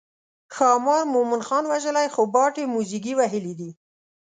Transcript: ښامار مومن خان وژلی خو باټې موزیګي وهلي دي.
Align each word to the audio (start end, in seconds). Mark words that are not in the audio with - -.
ښامار 0.55 1.03
مومن 1.13 1.41
خان 1.47 1.63
وژلی 1.67 2.07
خو 2.13 2.21
باټې 2.33 2.63
موزیګي 2.73 3.13
وهلي 3.15 3.53
دي. 3.59 3.69